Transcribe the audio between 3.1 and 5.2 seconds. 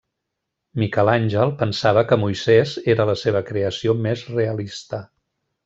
la seva creació més realista.